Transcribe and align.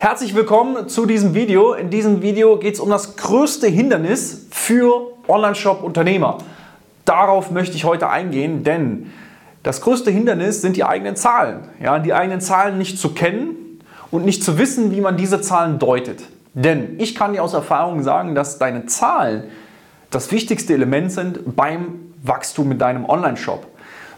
Herzlich 0.00 0.36
willkommen 0.36 0.88
zu 0.88 1.06
diesem 1.06 1.34
Video. 1.34 1.72
In 1.72 1.90
diesem 1.90 2.22
Video 2.22 2.56
geht 2.56 2.74
es 2.74 2.78
um 2.78 2.88
das 2.88 3.16
größte 3.16 3.66
Hindernis 3.66 4.46
für 4.48 5.08
Online-Shop-Unternehmer. 5.26 6.38
Darauf 7.04 7.50
möchte 7.50 7.74
ich 7.74 7.84
heute 7.84 8.08
eingehen, 8.08 8.62
denn 8.62 9.10
das 9.64 9.80
größte 9.80 10.12
Hindernis 10.12 10.62
sind 10.62 10.76
die 10.76 10.84
eigenen 10.84 11.16
Zahlen. 11.16 11.64
Ja, 11.82 11.98
die 11.98 12.14
eigenen 12.14 12.40
Zahlen 12.40 12.78
nicht 12.78 13.00
zu 13.00 13.12
kennen 13.12 13.80
und 14.12 14.24
nicht 14.24 14.44
zu 14.44 14.56
wissen, 14.56 14.92
wie 14.92 15.00
man 15.00 15.16
diese 15.16 15.40
Zahlen 15.40 15.80
deutet. 15.80 16.22
Denn 16.54 16.94
ich 17.00 17.16
kann 17.16 17.32
dir 17.32 17.42
aus 17.42 17.52
Erfahrung 17.52 18.04
sagen, 18.04 18.36
dass 18.36 18.60
deine 18.60 18.86
Zahlen 18.86 19.50
das 20.10 20.30
wichtigste 20.30 20.74
Element 20.74 21.10
sind 21.10 21.56
beim 21.56 22.14
Wachstum 22.22 22.68
mit 22.68 22.80
deinem 22.80 23.04
Online-Shop. 23.04 23.66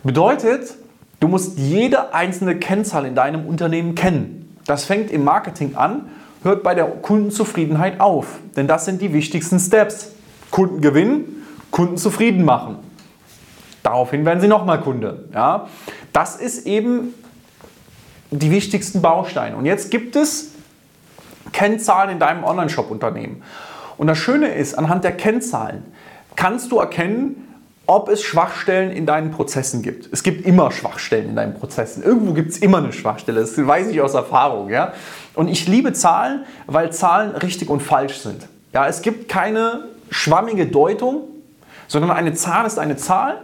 Bedeutet, 0.04 0.74
du 1.20 1.28
musst 1.28 1.58
jede 1.58 2.12
einzelne 2.12 2.56
Kennzahl 2.56 3.06
in 3.06 3.14
deinem 3.14 3.46
Unternehmen 3.46 3.94
kennen. 3.94 4.39
Das 4.70 4.84
fängt 4.84 5.10
im 5.10 5.24
Marketing 5.24 5.74
an, 5.74 6.10
hört 6.44 6.62
bei 6.62 6.76
der 6.76 6.84
Kundenzufriedenheit 6.84 7.98
auf. 7.98 8.38
Denn 8.54 8.68
das 8.68 8.84
sind 8.84 9.02
die 9.02 9.12
wichtigsten 9.12 9.58
Steps. 9.58 10.12
Kunden 10.52 10.80
gewinnen, 10.80 11.44
Kunden 11.72 11.96
zufrieden 11.96 12.44
machen. 12.44 12.76
Daraufhin 13.82 14.24
werden 14.24 14.40
sie 14.40 14.46
nochmal 14.46 14.80
Kunde. 14.80 15.28
Ja? 15.34 15.66
Das 16.12 16.36
ist 16.36 16.68
eben 16.68 17.14
die 18.30 18.52
wichtigsten 18.52 19.02
Bausteine. 19.02 19.56
Und 19.56 19.66
jetzt 19.66 19.90
gibt 19.90 20.14
es 20.14 20.52
Kennzahlen 21.50 22.10
in 22.10 22.20
deinem 22.20 22.44
Online-Shop-Unternehmen. 22.44 23.42
Und 23.98 24.06
das 24.06 24.18
Schöne 24.18 24.54
ist, 24.54 24.74
anhand 24.74 25.02
der 25.02 25.16
Kennzahlen 25.16 25.82
kannst 26.36 26.70
du 26.70 26.78
erkennen, 26.78 27.49
ob 27.90 28.08
es 28.08 28.22
Schwachstellen 28.22 28.92
in 28.92 29.04
deinen 29.04 29.32
Prozessen 29.32 29.82
gibt. 29.82 30.08
Es 30.12 30.22
gibt 30.22 30.46
immer 30.46 30.70
Schwachstellen 30.70 31.30
in 31.30 31.34
deinen 31.34 31.54
Prozessen. 31.54 32.04
Irgendwo 32.04 32.34
gibt 32.34 32.52
es 32.52 32.58
immer 32.58 32.78
eine 32.78 32.92
Schwachstelle. 32.92 33.40
Das 33.40 33.58
weiß 33.58 33.88
ich 33.88 34.00
aus 34.00 34.14
Erfahrung. 34.14 34.70
Ja? 34.70 34.92
Und 35.34 35.48
ich 35.48 35.66
liebe 35.66 35.92
Zahlen, 35.92 36.44
weil 36.68 36.92
Zahlen 36.92 37.32
richtig 37.32 37.68
und 37.68 37.80
falsch 37.82 38.18
sind. 38.18 38.46
Ja, 38.72 38.86
es 38.86 39.02
gibt 39.02 39.28
keine 39.28 39.86
schwammige 40.08 40.68
Deutung, 40.68 41.22
sondern 41.88 42.12
eine 42.12 42.32
Zahl 42.32 42.64
ist 42.64 42.78
eine 42.78 42.94
Zahl 42.94 43.38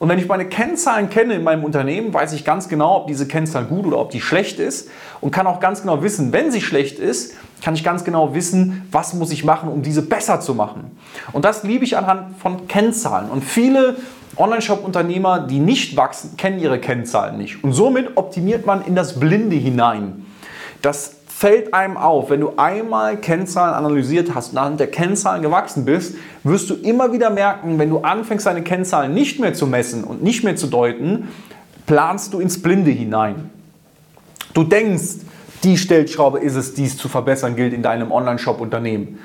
und 0.00 0.08
wenn 0.08 0.18
ich 0.18 0.26
meine 0.28 0.46
Kennzahlen 0.46 1.10
kenne 1.10 1.34
in 1.34 1.44
meinem 1.44 1.62
Unternehmen, 1.62 2.12
weiß 2.14 2.32
ich 2.32 2.46
ganz 2.46 2.70
genau, 2.70 2.96
ob 2.96 3.06
diese 3.06 3.28
Kennzahl 3.28 3.66
gut 3.66 3.84
oder 3.84 3.98
ob 3.98 4.10
die 4.10 4.22
schlecht 4.22 4.58
ist 4.58 4.88
und 5.20 5.30
kann 5.30 5.46
auch 5.46 5.60
ganz 5.60 5.82
genau 5.82 6.02
wissen, 6.02 6.32
wenn 6.32 6.50
sie 6.50 6.62
schlecht 6.62 6.98
ist, 6.98 7.34
kann 7.62 7.74
ich 7.74 7.84
ganz 7.84 8.02
genau 8.02 8.34
wissen, 8.34 8.88
was 8.90 9.12
muss 9.12 9.30
ich 9.30 9.44
machen, 9.44 9.68
um 9.68 9.82
diese 9.82 10.00
besser 10.00 10.40
zu 10.40 10.54
machen. 10.54 10.96
Und 11.32 11.44
das 11.44 11.64
liebe 11.64 11.84
ich 11.84 11.98
anhand 11.98 12.38
von 12.38 12.66
Kennzahlen. 12.66 13.28
Und 13.28 13.44
viele 13.44 13.96
Online-Shop-Unternehmer, 14.38 15.40
die 15.40 15.58
nicht 15.58 15.98
wachsen, 15.98 16.38
kennen 16.38 16.60
ihre 16.60 16.78
Kennzahlen 16.78 17.36
nicht. 17.36 17.62
Und 17.62 17.74
somit 17.74 18.16
optimiert 18.16 18.64
man 18.64 18.82
in 18.86 18.94
das 18.94 19.20
Blinde 19.20 19.56
hinein. 19.56 20.24
Das 20.80 21.16
fällt 21.40 21.72
einem 21.72 21.96
auf, 21.96 22.28
wenn 22.28 22.40
du 22.40 22.52
einmal 22.58 23.16
Kennzahlen 23.16 23.72
analysiert 23.72 24.34
hast 24.34 24.52
und 24.52 24.58
anhand 24.58 24.78
der 24.78 24.90
Kennzahlen 24.90 25.40
gewachsen 25.40 25.86
bist, 25.86 26.16
wirst 26.44 26.68
du 26.68 26.74
immer 26.74 27.14
wieder 27.14 27.30
merken, 27.30 27.78
wenn 27.78 27.88
du 27.88 28.00
anfängst, 28.00 28.44
deine 28.44 28.60
Kennzahlen 28.60 29.14
nicht 29.14 29.40
mehr 29.40 29.54
zu 29.54 29.66
messen 29.66 30.04
und 30.04 30.22
nicht 30.22 30.44
mehr 30.44 30.56
zu 30.56 30.66
deuten, 30.66 31.28
planst 31.86 32.34
du 32.34 32.40
ins 32.40 32.60
Blinde 32.60 32.90
hinein. 32.90 33.48
Du 34.52 34.64
denkst, 34.64 35.24
die 35.64 35.78
Stellschraube 35.78 36.40
ist 36.40 36.56
es, 36.56 36.74
die 36.74 36.84
es 36.84 36.98
zu 36.98 37.08
verbessern 37.08 37.56
gilt 37.56 37.72
in 37.72 37.82
deinem 37.82 38.12
Online-Shop-Unternehmen. 38.12 39.18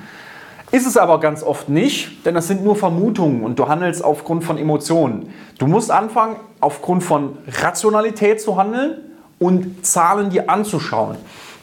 Ist 0.70 0.86
es 0.86 0.96
aber 0.96 1.20
ganz 1.20 1.42
oft 1.42 1.68
nicht, 1.68 2.24
denn 2.24 2.34
das 2.34 2.48
sind 2.48 2.64
nur 2.64 2.76
Vermutungen 2.76 3.42
und 3.42 3.58
du 3.58 3.68
handelst 3.68 4.02
aufgrund 4.02 4.42
von 4.42 4.56
Emotionen. 4.56 5.34
Du 5.58 5.66
musst 5.66 5.90
anfangen, 5.90 6.36
aufgrund 6.60 7.04
von 7.04 7.36
Rationalität 7.46 8.40
zu 8.40 8.56
handeln 8.56 9.02
und 9.38 9.84
Zahlen 9.84 10.30
dir 10.30 10.48
anzuschauen. 10.48 11.18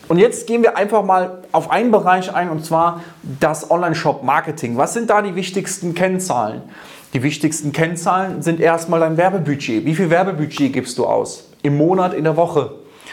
Und 0.08 0.18
jetzt 0.18 0.48
gehen 0.48 0.64
wir 0.64 0.78
einfach 0.78 1.04
mal 1.04 1.44
auf 1.52 1.72
einen 1.72 1.92
Bereich 1.92 2.34
ein, 2.34 2.50
und 2.50 2.66
zwar 2.66 3.02
das 3.40 3.72
Online-Shop-Marketing. 3.72 4.78
Was 4.78 4.94
sind 4.94 5.10
da 5.10 5.22
die 5.22 5.36
wichtigsten 5.36 5.94
Kennzahlen? 5.94 6.62
Die 7.14 7.24
wichtigsten 7.24 7.72
Kennzahlen 7.72 8.42
sind 8.42 8.60
erstmal 8.60 9.00
dein 9.00 9.18
Werbebudget. 9.18 9.86
Wie 9.86 9.96
viel 9.96 10.10
Werbebudget 10.10 10.74
gibst 10.74 10.98
du 10.98 11.06
aus? 11.06 11.50
Im 11.62 11.78
Monat, 11.78 12.14
in 12.14 12.24
der 12.24 12.36
Woche? 12.36 12.72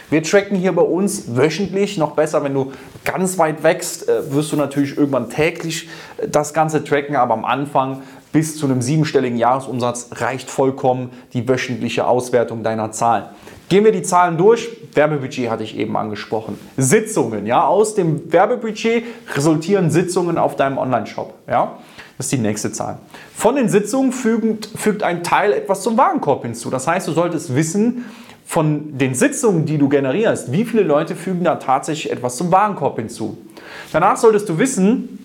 Wir 0.08 0.24
tracken 0.24 0.56
hier 0.56 0.72
bei 0.72 0.82
uns 0.82 1.36
wöchentlich, 1.36 1.96
noch 1.96 2.12
besser, 2.12 2.42
wenn 2.42 2.54
du 2.54 2.72
ganz 3.04 3.38
weit 3.38 3.62
wächst, 3.62 4.08
äh, 4.08 4.32
wirst 4.32 4.50
du 4.50 4.56
natürlich 4.56 4.96
irgendwann 4.96 5.30
täglich 5.30 5.88
äh, 6.16 6.28
das 6.28 6.52
Ganze 6.52 6.82
tracken, 6.82 7.14
aber 7.14 7.34
am 7.34 7.44
Anfang 7.44 8.02
bis 8.32 8.56
zu 8.56 8.66
einem 8.66 8.82
siebenstelligen 8.82 9.38
Jahresumsatz 9.38 10.08
reicht 10.12 10.50
vollkommen 10.50 11.10
die 11.32 11.48
wöchentliche 11.48 12.06
Auswertung 12.06 12.62
deiner 12.64 12.90
Zahlen. 12.90 13.24
Gehen 13.70 13.84
wir 13.84 13.92
die 13.92 14.02
Zahlen 14.02 14.36
durch. 14.36 14.68
Werbebudget 14.94 15.48
hatte 15.48 15.62
ich 15.62 15.78
eben 15.78 15.96
angesprochen. 15.96 16.58
Sitzungen, 16.76 17.46
ja, 17.46 17.64
aus 17.64 17.94
dem 17.94 18.32
Werbebudget 18.32 19.04
resultieren 19.36 19.92
Sitzungen 19.92 20.38
auf 20.38 20.56
deinem 20.56 20.76
Online-Shop, 20.76 21.32
ja. 21.48 21.78
Das 22.18 22.26
ist 22.26 22.32
die 22.32 22.38
nächste 22.38 22.72
Zahl. 22.72 22.98
Von 23.34 23.54
den 23.54 23.68
Sitzungen 23.68 24.10
fügt, 24.10 24.66
fügt 24.76 25.04
ein 25.04 25.22
Teil 25.22 25.52
etwas 25.52 25.82
zum 25.82 25.96
Warenkorb 25.96 26.42
hinzu. 26.42 26.68
Das 26.68 26.88
heißt, 26.88 27.06
du 27.06 27.12
solltest 27.12 27.54
wissen, 27.54 28.06
von 28.44 28.98
den 28.98 29.14
Sitzungen, 29.14 29.64
die 29.64 29.78
du 29.78 29.88
generierst, 29.88 30.50
wie 30.50 30.64
viele 30.64 30.82
Leute 30.82 31.14
fügen 31.14 31.44
da 31.44 31.54
tatsächlich 31.54 32.12
etwas 32.12 32.36
zum 32.36 32.50
Warenkorb 32.50 32.96
hinzu. 32.96 33.38
Danach 33.92 34.16
solltest 34.16 34.48
du 34.48 34.58
wissen, 34.58 35.24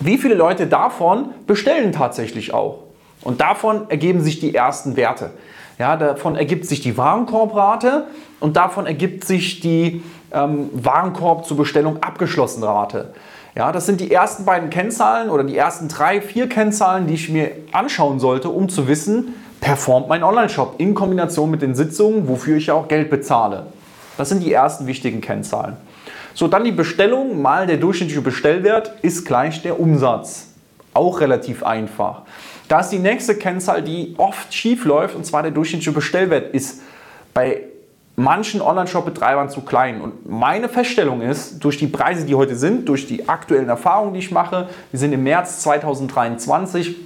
wie 0.00 0.18
viele 0.18 0.34
Leute 0.34 0.66
davon 0.66 1.26
bestellen 1.46 1.92
tatsächlich 1.92 2.52
auch. 2.52 2.80
Und 3.22 3.40
davon 3.40 3.88
ergeben 3.88 4.20
sich 4.20 4.40
die 4.40 4.52
ersten 4.52 4.96
Werte. 4.96 5.30
Ja, 5.78 5.96
davon 5.96 6.36
ergibt 6.36 6.66
sich 6.66 6.80
die 6.80 6.96
Warenkorbrate 6.96 8.06
und 8.40 8.56
davon 8.56 8.86
ergibt 8.86 9.24
sich 9.24 9.60
die 9.60 10.02
ähm, 10.32 10.70
Warenkorb 10.72 11.46
zur 11.46 11.56
Bestellung 11.56 12.02
abgeschlossen 12.02 12.62
Rate. 12.62 13.12
Ja, 13.56 13.70
das 13.70 13.86
sind 13.86 14.00
die 14.00 14.10
ersten 14.10 14.44
beiden 14.44 14.70
Kennzahlen 14.70 15.30
oder 15.30 15.44
die 15.44 15.56
ersten 15.56 15.88
drei, 15.88 16.20
vier 16.20 16.48
Kennzahlen, 16.48 17.06
die 17.06 17.14
ich 17.14 17.28
mir 17.28 17.52
anschauen 17.72 18.18
sollte, 18.18 18.48
um 18.50 18.68
zu 18.68 18.88
wissen, 18.88 19.34
performt 19.60 20.08
mein 20.08 20.24
Online-Shop 20.24 20.74
in 20.78 20.94
Kombination 20.94 21.50
mit 21.50 21.62
den 21.62 21.74
Sitzungen, 21.74 22.28
wofür 22.28 22.56
ich 22.56 22.66
ja 22.66 22.74
auch 22.74 22.88
Geld 22.88 23.10
bezahle. 23.10 23.66
Das 24.16 24.28
sind 24.28 24.42
die 24.42 24.52
ersten 24.52 24.86
wichtigen 24.86 25.20
Kennzahlen. 25.20 25.76
So, 26.34 26.48
dann 26.48 26.64
die 26.64 26.72
Bestellung 26.72 27.40
mal 27.40 27.66
der 27.66 27.76
durchschnittliche 27.76 28.20
Bestellwert 28.20 28.92
ist 29.02 29.24
gleich 29.24 29.62
der 29.62 29.78
Umsatz. 29.78 30.48
Auch 30.92 31.20
relativ 31.20 31.62
einfach. 31.62 32.22
Da 32.68 32.80
ist 32.80 32.90
die 32.90 32.98
nächste 32.98 33.34
Kennzahl, 33.36 33.82
die 33.82 34.14
oft 34.16 34.52
schief 34.52 34.84
läuft, 34.84 35.14
und 35.14 35.26
zwar 35.26 35.42
der 35.42 35.52
durchschnittliche 35.52 35.92
Bestellwert 35.92 36.54
ist 36.54 36.80
bei 37.34 37.62
manchen 38.16 38.62
Online-Shop-Betreibern 38.62 39.50
zu 39.50 39.62
klein. 39.62 40.00
Und 40.00 40.28
meine 40.28 40.68
Feststellung 40.68 41.20
ist, 41.20 41.62
durch 41.64 41.78
die 41.78 41.88
Preise, 41.88 42.24
die 42.26 42.34
heute 42.34 42.56
sind, 42.56 42.88
durch 42.88 43.06
die 43.06 43.28
aktuellen 43.28 43.68
Erfahrungen, 43.68 44.14
die 44.14 44.20
ich 44.20 44.30
mache, 44.30 44.68
wir 44.90 45.00
sind 45.00 45.12
im 45.12 45.24
März 45.24 45.60
2023, 45.60 46.96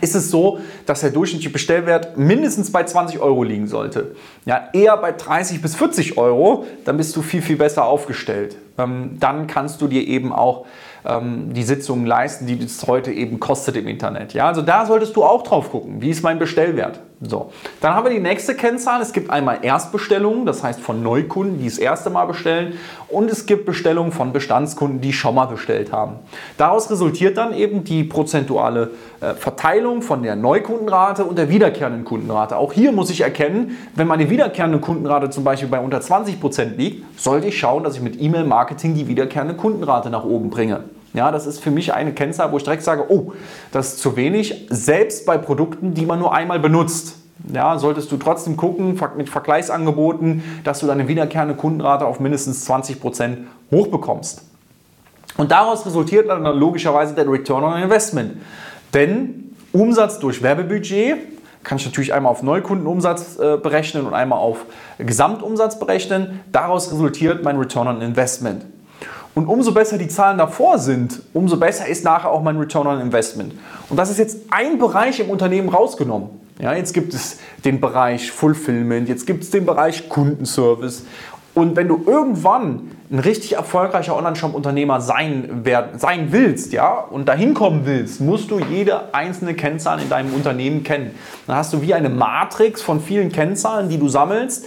ist 0.00 0.14
es 0.14 0.30
so, 0.30 0.58
dass 0.86 1.00
der 1.00 1.10
durchschnittliche 1.10 1.50
Bestellwert 1.50 2.16
mindestens 2.16 2.72
bei 2.72 2.84
20 2.84 3.20
Euro 3.20 3.44
liegen 3.44 3.66
sollte. 3.66 4.16
Ja, 4.44 4.68
eher 4.72 4.96
bei 4.96 5.12
30 5.12 5.62
bis 5.62 5.76
40 5.76 6.18
Euro, 6.18 6.66
dann 6.84 6.96
bist 6.96 7.14
du 7.14 7.22
viel, 7.22 7.42
viel 7.42 7.56
besser 7.56 7.84
aufgestellt. 7.84 8.56
Ähm, 8.78 9.18
dann 9.20 9.46
kannst 9.46 9.80
du 9.80 9.86
dir 9.86 10.06
eben 10.06 10.32
auch 10.32 10.66
ähm, 11.04 11.52
die 11.52 11.62
Sitzungen 11.62 12.06
leisten, 12.06 12.46
die 12.46 12.62
es 12.62 12.86
heute 12.86 13.12
eben 13.12 13.40
kostet 13.40 13.76
im 13.76 13.88
Internet. 13.88 14.34
Ja, 14.34 14.46
also 14.46 14.62
da 14.62 14.86
solltest 14.86 15.16
du 15.16 15.24
auch 15.24 15.42
drauf 15.42 15.70
gucken. 15.70 16.00
Wie 16.00 16.10
ist 16.10 16.22
mein 16.22 16.38
Bestellwert? 16.38 17.00
So, 17.28 17.52
dann 17.80 17.94
haben 17.94 18.04
wir 18.04 18.12
die 18.12 18.20
nächste 18.20 18.54
Kennzahl. 18.54 19.00
Es 19.00 19.12
gibt 19.12 19.30
einmal 19.30 19.58
Erstbestellungen, 19.62 20.46
das 20.46 20.62
heißt 20.62 20.80
von 20.80 21.02
Neukunden, 21.02 21.58
die 21.58 21.66
das 21.66 21.78
erste 21.78 22.10
Mal 22.10 22.26
bestellen, 22.26 22.78
und 23.08 23.30
es 23.30 23.46
gibt 23.46 23.66
Bestellungen 23.66 24.12
von 24.12 24.32
Bestandskunden, 24.32 25.00
die 25.00 25.12
schon 25.12 25.34
mal 25.34 25.46
bestellt 25.46 25.92
haben. 25.92 26.16
Daraus 26.56 26.90
resultiert 26.90 27.36
dann 27.36 27.54
eben 27.54 27.84
die 27.84 28.04
prozentuale 28.04 28.90
äh, 29.20 29.34
Verteilung 29.34 30.02
von 30.02 30.22
der 30.22 30.36
Neukundenrate 30.36 31.24
und 31.24 31.38
der 31.38 31.48
wiederkehrenden 31.48 32.04
Kundenrate. 32.04 32.56
Auch 32.56 32.72
hier 32.72 32.92
muss 32.92 33.10
ich 33.10 33.20
erkennen, 33.20 33.76
wenn 33.94 34.06
meine 34.06 34.30
wiederkehrende 34.30 34.78
Kundenrate 34.78 35.30
zum 35.30 35.44
Beispiel 35.44 35.68
bei 35.68 35.80
unter 35.80 36.00
20 36.00 36.40
Prozent 36.40 36.78
liegt, 36.78 37.20
sollte 37.20 37.48
ich 37.48 37.58
schauen, 37.58 37.84
dass 37.84 37.96
ich 37.96 38.02
mit 38.02 38.20
E-Mail-Marketing 38.20 38.94
die 38.94 39.06
wiederkehrende 39.08 39.54
Kundenrate 39.54 40.10
nach 40.10 40.24
oben 40.24 40.50
bringe. 40.50 40.84
Ja, 41.14 41.30
das 41.30 41.46
ist 41.46 41.60
für 41.60 41.70
mich 41.70 41.94
eine 41.94 42.12
Kennzahl, 42.12 42.50
wo 42.50 42.56
ich 42.56 42.64
direkt 42.64 42.82
sage, 42.82 43.06
oh, 43.08 43.32
das 43.70 43.94
ist 43.94 44.00
zu 44.00 44.16
wenig, 44.16 44.66
selbst 44.68 45.24
bei 45.24 45.38
Produkten, 45.38 45.94
die 45.94 46.06
man 46.06 46.18
nur 46.18 46.34
einmal 46.34 46.58
benutzt. 46.58 47.16
Ja, 47.52 47.78
solltest 47.78 48.10
du 48.10 48.16
trotzdem 48.16 48.56
gucken 48.56 49.00
mit 49.16 49.28
Vergleichsangeboten, 49.28 50.42
dass 50.64 50.80
du 50.80 50.86
deine 50.86 51.06
wiederkehrende 51.06 51.54
Kundenrate 51.54 52.04
auf 52.04 52.18
mindestens 52.18 52.68
20% 52.68 53.36
hochbekommst. 53.70 54.42
Und 55.36 55.50
daraus 55.50 55.86
resultiert 55.86 56.28
dann 56.28 56.42
logischerweise 56.44 57.14
der 57.14 57.28
Return 57.28 57.64
on 57.64 57.80
Investment. 57.80 58.38
Denn 58.92 59.54
Umsatz 59.72 60.18
durch 60.18 60.42
Werbebudget 60.42 61.16
kann 61.62 61.78
ich 61.78 61.84
natürlich 61.84 62.12
einmal 62.12 62.30
auf 62.30 62.42
Neukundenumsatz 62.42 63.38
äh, 63.38 63.56
berechnen 63.56 64.06
und 64.06 64.14
einmal 64.14 64.38
auf 64.38 64.66
Gesamtumsatz 64.98 65.78
berechnen. 65.78 66.40
Daraus 66.52 66.92
resultiert 66.92 67.42
mein 67.42 67.56
Return 67.56 67.88
on 67.88 68.02
Investment. 68.02 68.64
Und 69.34 69.46
umso 69.46 69.72
besser 69.72 69.98
die 69.98 70.08
Zahlen 70.08 70.38
davor 70.38 70.78
sind, 70.78 71.20
umso 71.32 71.56
besser 71.56 71.86
ist 71.86 72.04
nachher 72.04 72.30
auch 72.30 72.42
mein 72.42 72.56
Return 72.56 72.86
on 72.86 73.00
Investment. 73.00 73.52
Und 73.88 73.96
das 73.96 74.10
ist 74.10 74.18
jetzt 74.18 74.38
ein 74.50 74.78
Bereich 74.78 75.18
im 75.18 75.28
Unternehmen 75.28 75.68
rausgenommen. 75.68 76.28
Ja, 76.60 76.72
jetzt 76.72 76.94
gibt 76.94 77.14
es 77.14 77.38
den 77.64 77.80
Bereich 77.80 78.30
Fulfillment, 78.30 79.08
jetzt 79.08 79.26
gibt 79.26 79.42
es 79.42 79.50
den 79.50 79.66
Bereich 79.66 80.08
Kundenservice. 80.08 81.04
Und 81.52 81.76
wenn 81.76 81.86
du 81.86 82.02
irgendwann 82.06 82.90
ein 83.10 83.20
richtig 83.20 83.54
erfolgreicher 83.54 84.16
Online-Shop-Unternehmer 84.16 85.00
sein, 85.00 85.64
sein 85.96 86.32
willst, 86.32 86.72
ja, 86.72 86.92
und 86.94 87.28
dahin 87.28 87.54
kommen 87.54 87.82
willst, 87.84 88.20
musst 88.20 88.50
du 88.50 88.58
jede 88.58 89.14
einzelne 89.14 89.54
Kennzahl 89.54 90.00
in 90.00 90.08
deinem 90.08 90.34
Unternehmen 90.34 90.82
kennen. 90.82 91.12
Dann 91.46 91.56
hast 91.56 91.72
du 91.72 91.80
wie 91.80 91.94
eine 91.94 92.08
Matrix 92.08 92.82
von 92.82 93.00
vielen 93.00 93.30
Kennzahlen, 93.30 93.88
die 93.88 93.98
du 93.98 94.08
sammelst 94.08 94.66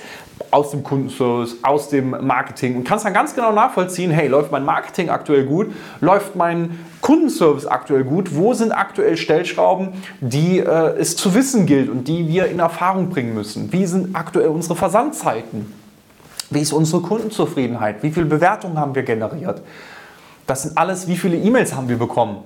aus 0.52 0.72
dem 0.72 0.84
Kundenservice, 0.84 1.58
aus 1.64 1.90
dem 1.90 2.12
Marketing 2.26 2.78
und 2.78 2.84
kannst 2.84 3.06
dann 3.06 3.14
ganz 3.14 3.36
genau 3.36 3.52
nachvollziehen, 3.52 4.12
hey, 4.12 4.28
läuft 4.28 4.52
mein 4.52 4.66
Marketing 4.66 5.10
aktuell 5.10 5.46
gut, 5.46 5.68
läuft 6.00 6.36
mein 6.36 6.80
Kundenservice 7.02 7.66
aktuell 7.66 8.04
gut, 8.04 8.36
wo 8.36 8.54
sind 8.54 8.72
aktuell 8.72 9.18
Stellschrauben, 9.18 9.90
die 10.20 10.60
äh, 10.60 10.98
es 10.98 11.16
zu 11.16 11.34
wissen 11.34 11.66
gilt 11.66 11.90
und 11.90 12.08
die 12.08 12.28
wir 12.28 12.48
in 12.48 12.60
Erfahrung 12.60 13.10
bringen 13.10 13.34
müssen, 13.34 13.72
wie 13.72 13.86
sind 13.86 14.16
aktuell 14.16 14.50
unsere 14.50 14.76
Versandzeiten, 14.76 15.74
wie 16.50 16.62
ist 16.62 16.74
unsere 16.74 17.02
Kundenzufriedenheit, 17.02 18.04
wie 18.04 18.12
viele 18.12 18.26
Bewertungen 18.26 18.78
haben 18.78 18.96
wir 18.96 19.04
generiert, 19.04 19.62
das 20.46 20.64
sind 20.64 20.78
alles, 20.78 21.08
wie 21.08 21.18
viele 21.18 21.36
E-Mails 21.36 21.76
haben 21.76 21.90
wir 21.90 21.98
bekommen. 21.98 22.38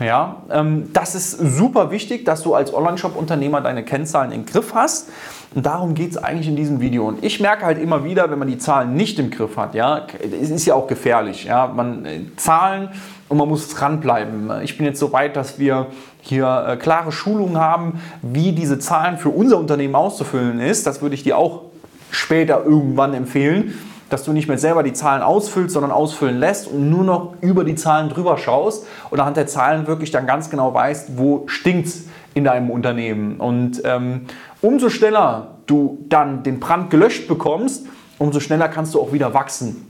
Ja, 0.00 0.42
ähm, 0.50 0.90
das 0.92 1.14
ist 1.14 1.30
super 1.30 1.92
wichtig, 1.92 2.24
dass 2.24 2.42
du 2.42 2.54
als 2.54 2.74
Online-Shop-Unternehmer 2.74 3.60
deine 3.60 3.84
Kennzahlen 3.84 4.32
im 4.32 4.44
Griff 4.44 4.74
hast. 4.74 5.10
Und 5.54 5.64
darum 5.64 5.94
geht 5.94 6.10
es 6.10 6.16
eigentlich 6.16 6.48
in 6.48 6.56
diesem 6.56 6.80
Video. 6.80 7.06
Und 7.06 7.24
ich 7.24 7.38
merke 7.38 7.64
halt 7.64 7.78
immer 7.78 8.02
wieder, 8.02 8.28
wenn 8.28 8.40
man 8.40 8.48
die 8.48 8.58
Zahlen 8.58 8.94
nicht 8.94 9.20
im 9.20 9.30
Griff 9.30 9.56
hat, 9.56 9.74
ja, 9.76 10.06
es 10.20 10.50
ist 10.50 10.66
ja 10.66 10.74
auch 10.74 10.88
gefährlich. 10.88 11.44
Ja, 11.44 11.68
man 11.68 12.04
äh, 12.06 12.20
Zahlen 12.36 12.88
und 13.28 13.38
man 13.38 13.48
muss 13.48 13.68
dranbleiben. 13.68 14.50
Ich 14.64 14.76
bin 14.76 14.84
jetzt 14.84 14.98
so 14.98 15.12
weit, 15.12 15.36
dass 15.36 15.60
wir 15.60 15.86
hier 16.22 16.66
äh, 16.68 16.76
klare 16.76 17.12
Schulungen 17.12 17.58
haben, 17.58 18.00
wie 18.20 18.50
diese 18.50 18.80
Zahlen 18.80 19.16
für 19.16 19.28
unser 19.28 19.58
Unternehmen 19.58 19.94
auszufüllen 19.94 20.58
ist. 20.58 20.88
Das 20.88 21.02
würde 21.02 21.14
ich 21.14 21.22
dir 21.22 21.38
auch 21.38 21.62
später 22.10 22.64
irgendwann 22.64 23.14
empfehlen 23.14 23.74
dass 24.14 24.22
du 24.22 24.32
nicht 24.32 24.46
mehr 24.46 24.58
selber 24.58 24.84
die 24.84 24.92
Zahlen 24.92 25.22
ausfüllst, 25.22 25.74
sondern 25.74 25.90
ausfüllen 25.90 26.38
lässt 26.38 26.68
und 26.68 26.88
nur 26.88 27.02
noch 27.02 27.34
über 27.40 27.64
die 27.64 27.74
Zahlen 27.74 28.08
drüber 28.08 28.38
schaust 28.38 28.86
und 29.10 29.18
anhand 29.18 29.36
der 29.36 29.48
Zahlen 29.48 29.88
wirklich 29.88 30.12
dann 30.12 30.24
ganz 30.24 30.50
genau 30.50 30.72
weißt, 30.72 31.18
wo 31.18 31.42
stinkt 31.48 31.88
es 31.88 32.04
in 32.32 32.44
deinem 32.44 32.70
Unternehmen. 32.70 33.40
Und 33.40 33.82
ähm, 33.84 34.26
umso 34.62 34.88
schneller 34.88 35.56
du 35.66 35.98
dann 36.08 36.44
den 36.44 36.60
Brand 36.60 36.90
gelöscht 36.90 37.26
bekommst, 37.26 37.86
umso 38.18 38.38
schneller 38.38 38.68
kannst 38.68 38.94
du 38.94 39.00
auch 39.00 39.12
wieder 39.12 39.34
wachsen. 39.34 39.84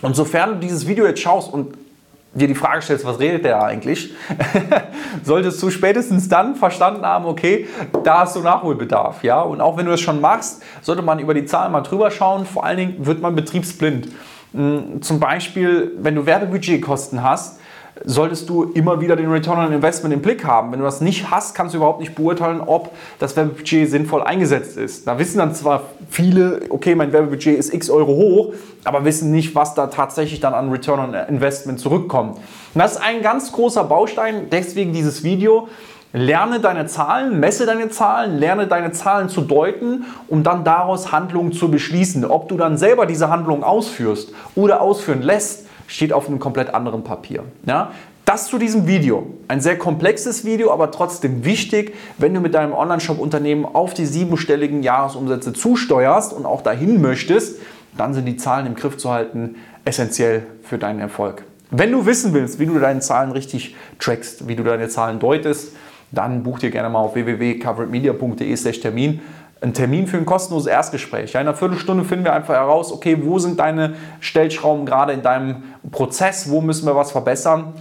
Und 0.00 0.16
sofern 0.16 0.54
du 0.54 0.56
dieses 0.60 0.86
Video 0.86 1.04
jetzt 1.04 1.20
schaust 1.20 1.52
und 1.52 1.74
dir 2.34 2.48
die 2.48 2.54
Frage 2.54 2.82
stellst, 2.82 3.04
was 3.04 3.18
redet 3.18 3.44
der 3.44 3.62
eigentlich, 3.62 4.12
solltest 5.22 5.62
du 5.62 5.70
spätestens 5.70 6.28
dann 6.28 6.56
verstanden 6.56 7.04
haben, 7.04 7.26
okay, 7.26 7.66
da 8.04 8.20
hast 8.20 8.36
du 8.36 8.40
Nachholbedarf. 8.40 9.22
Ja? 9.22 9.40
Und 9.40 9.60
auch 9.60 9.76
wenn 9.76 9.84
du 9.84 9.90
das 9.90 10.00
schon 10.00 10.20
machst, 10.20 10.62
sollte 10.80 11.02
man 11.02 11.18
über 11.18 11.34
die 11.34 11.44
Zahlen 11.44 11.72
mal 11.72 11.82
drüber 11.82 12.10
schauen. 12.10 12.46
Vor 12.46 12.64
allen 12.64 12.78
Dingen 12.78 13.06
wird 13.06 13.20
man 13.20 13.34
betriebsblind. 13.34 14.08
Hm, 14.54 15.02
zum 15.02 15.20
Beispiel, 15.20 15.92
wenn 15.98 16.14
du 16.14 16.24
Werbebudgetkosten 16.24 17.22
hast, 17.22 17.58
solltest 18.04 18.48
du 18.48 18.64
immer 18.74 19.00
wieder 19.00 19.16
den 19.16 19.30
Return 19.30 19.58
on 19.58 19.72
Investment 19.72 20.14
im 20.14 20.22
Blick 20.22 20.44
haben. 20.44 20.72
Wenn 20.72 20.78
du 20.78 20.84
das 20.84 21.00
nicht 21.00 21.30
hast, 21.30 21.54
kannst 21.54 21.74
du 21.74 21.78
überhaupt 21.78 22.00
nicht 22.00 22.14
beurteilen, 22.14 22.60
ob 22.60 22.90
das 23.18 23.36
Werbebudget 23.36 23.90
sinnvoll 23.90 24.22
eingesetzt 24.22 24.76
ist. 24.76 25.06
Da 25.06 25.18
wissen 25.18 25.38
dann 25.38 25.54
zwar 25.54 25.82
viele, 26.08 26.62
okay, 26.70 26.94
mein 26.94 27.12
Werbebudget 27.12 27.58
ist 27.58 27.72
x 27.72 27.90
Euro 27.90 28.12
hoch, 28.12 28.54
aber 28.84 29.04
wissen 29.04 29.30
nicht, 29.30 29.54
was 29.54 29.74
da 29.74 29.88
tatsächlich 29.88 30.40
dann 30.40 30.54
an 30.54 30.70
Return 30.70 31.00
on 31.00 31.14
Investment 31.14 31.80
zurückkommt. 31.80 32.36
Und 32.36 32.78
das 32.78 32.92
ist 32.92 33.02
ein 33.02 33.22
ganz 33.22 33.52
großer 33.52 33.84
Baustein, 33.84 34.48
deswegen 34.50 34.92
dieses 34.92 35.22
Video. 35.22 35.68
Lerne 36.12 36.60
deine 36.60 36.86
Zahlen, 36.86 37.40
messe 37.40 37.64
deine 37.64 37.88
Zahlen, 37.88 38.38
lerne 38.38 38.66
deine 38.66 38.92
Zahlen 38.92 39.30
zu 39.30 39.40
deuten, 39.40 40.04
um 40.28 40.42
dann 40.42 40.62
daraus 40.62 41.10
Handlungen 41.10 41.52
zu 41.52 41.70
beschließen. 41.70 42.24
Ob 42.26 42.48
du 42.48 42.58
dann 42.58 42.76
selber 42.76 43.06
diese 43.06 43.30
Handlung 43.30 43.64
ausführst 43.64 44.32
oder 44.54 44.82
ausführen 44.82 45.22
lässt, 45.22 45.66
steht 45.86 46.12
auf 46.12 46.28
einem 46.28 46.38
komplett 46.38 46.74
anderen 46.74 47.02
Papier. 47.02 47.44
Ja? 47.66 47.92
Das 48.26 48.46
zu 48.46 48.58
diesem 48.58 48.86
Video. 48.86 49.26
Ein 49.48 49.60
sehr 49.60 49.78
komplexes 49.78 50.44
Video, 50.44 50.70
aber 50.70 50.90
trotzdem 50.90 51.44
wichtig, 51.46 51.94
wenn 52.18 52.34
du 52.34 52.40
mit 52.40 52.54
deinem 52.54 52.74
Online-Shop-Unternehmen 52.74 53.64
auf 53.64 53.94
die 53.94 54.06
siebenstelligen 54.06 54.82
Jahresumsätze 54.82 55.54
zusteuerst 55.54 56.34
und 56.34 56.44
auch 56.44 56.60
dahin 56.60 57.00
möchtest, 57.00 57.58
dann 57.96 58.12
sind 58.12 58.26
die 58.26 58.36
Zahlen 58.36 58.66
im 58.66 58.74
Griff 58.74 58.98
zu 58.98 59.10
halten 59.10 59.56
essentiell 59.84 60.46
für 60.62 60.78
deinen 60.78 61.00
Erfolg. 61.00 61.44
Wenn 61.70 61.90
du 61.90 62.04
wissen 62.04 62.34
willst, 62.34 62.58
wie 62.58 62.66
du 62.66 62.78
deine 62.78 63.00
Zahlen 63.00 63.32
richtig 63.32 63.74
trackst, 63.98 64.46
wie 64.46 64.56
du 64.56 64.62
deine 64.62 64.88
Zahlen 64.88 65.18
deutest, 65.18 65.72
dann 66.12 66.42
buch 66.42 66.58
dir 66.58 66.70
gerne 66.70 66.88
mal 66.88 67.00
auf 67.00 67.14
www.coveredmedia.de/termin 67.14 69.20
einen 69.62 69.74
Termin 69.74 70.08
für 70.08 70.16
ein 70.16 70.26
kostenloses 70.26 70.66
Erstgespräch. 70.66 71.32
Ja, 71.32 71.40
in 71.40 71.46
einer 71.46 71.56
Viertelstunde 71.56 72.04
finden 72.04 72.24
wir 72.24 72.32
einfach 72.32 72.54
heraus, 72.54 72.92
okay, 72.92 73.18
wo 73.22 73.38
sind 73.38 73.60
deine 73.60 73.94
Stellschrauben 74.20 74.86
gerade 74.86 75.12
in 75.12 75.22
deinem 75.22 75.62
Prozess, 75.90 76.50
wo 76.50 76.60
müssen 76.60 76.86
wir 76.86 76.96
was 76.96 77.12
verbessern 77.12 77.72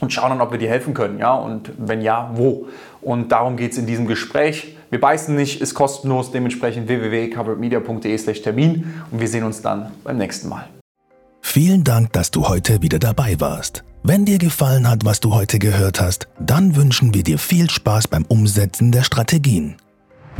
und 0.00 0.12
schauen 0.12 0.30
dann, 0.30 0.40
ob 0.40 0.52
wir 0.52 0.58
dir 0.58 0.70
helfen 0.70 0.94
können. 0.94 1.18
Ja, 1.18 1.34
und 1.34 1.70
wenn 1.78 2.00
ja, 2.00 2.30
wo. 2.34 2.66
Und 3.02 3.30
darum 3.30 3.56
geht 3.56 3.72
es 3.72 3.78
in 3.78 3.86
diesem 3.86 4.06
Gespräch. 4.06 4.76
Wir 4.90 5.00
beißen 5.00 5.34
nicht, 5.34 5.60
ist 5.60 5.74
kostenlos, 5.74 6.32
dementsprechend 6.32 6.88
www.coveredmedia.de/termin 6.88 8.94
und 9.10 9.20
wir 9.20 9.28
sehen 9.28 9.44
uns 9.44 9.60
dann 9.60 9.92
beim 10.04 10.16
nächsten 10.16 10.48
Mal. 10.48 10.64
Vielen 11.40 11.84
Dank, 11.84 12.12
dass 12.12 12.30
du 12.30 12.48
heute 12.48 12.82
wieder 12.82 12.98
dabei 12.98 13.36
warst. 13.38 13.84
Wenn 14.04 14.24
dir 14.24 14.38
gefallen 14.38 14.90
hat, 14.90 15.04
was 15.04 15.20
du 15.20 15.32
heute 15.32 15.60
gehört 15.60 16.00
hast, 16.00 16.26
dann 16.40 16.74
wünschen 16.74 17.14
wir 17.14 17.22
dir 17.22 17.38
viel 17.38 17.70
Spaß 17.70 18.08
beim 18.08 18.24
Umsetzen 18.24 18.90
der 18.90 19.04
Strategien. 19.04 19.76